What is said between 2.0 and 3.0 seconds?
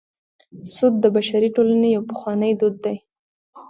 پخوانی دود دی